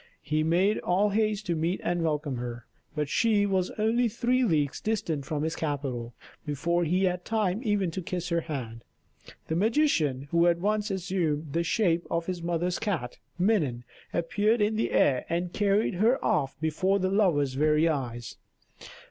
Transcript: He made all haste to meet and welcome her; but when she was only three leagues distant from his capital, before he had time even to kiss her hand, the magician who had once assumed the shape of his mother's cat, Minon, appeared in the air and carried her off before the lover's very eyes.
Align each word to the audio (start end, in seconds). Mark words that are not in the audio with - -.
He 0.23 0.41
made 0.41 0.79
all 0.79 1.09
haste 1.11 1.45
to 1.45 1.55
meet 1.55 1.79
and 1.83 2.01
welcome 2.01 2.37
her; 2.37 2.65
but 2.95 3.01
when 3.01 3.05
she 3.05 3.45
was 3.45 3.69
only 3.77 4.07
three 4.09 4.43
leagues 4.43 4.81
distant 4.81 5.25
from 5.27 5.43
his 5.43 5.55
capital, 5.55 6.15
before 6.43 6.83
he 6.85 7.03
had 7.03 7.23
time 7.23 7.61
even 7.63 7.91
to 7.91 8.01
kiss 8.01 8.29
her 8.29 8.41
hand, 8.41 8.83
the 9.47 9.55
magician 9.55 10.27
who 10.31 10.45
had 10.45 10.59
once 10.59 10.89
assumed 10.89 11.53
the 11.53 11.61
shape 11.63 12.07
of 12.09 12.25
his 12.25 12.41
mother's 12.41 12.79
cat, 12.79 13.19
Minon, 13.37 13.83
appeared 14.11 14.59
in 14.59 14.75
the 14.75 14.89
air 14.91 15.23
and 15.29 15.53
carried 15.53 15.93
her 15.93 16.17
off 16.25 16.59
before 16.59 16.97
the 16.97 17.11
lover's 17.11 17.53
very 17.53 17.87
eyes. 17.87 18.37